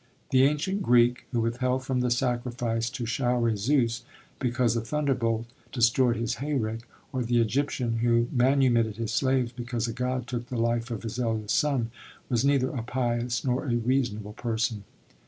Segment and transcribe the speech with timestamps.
[0.31, 4.01] The Ancient Greek who withheld from the sacrifice to Showery Zeus
[4.39, 9.87] because a thunder bolt destroyed his hayrick, or the Egyptian who manumitted his slaves because
[9.87, 11.91] a God took the life of his eldest son,
[12.29, 14.85] was neither a pious, nor a reasonable person."